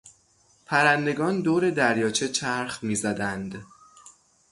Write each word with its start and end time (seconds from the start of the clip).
پرندگان 0.65 1.41
دور 1.41 1.69
دریاچه 1.69 2.29
چرخ 2.29 2.83
میزدند. 2.83 3.65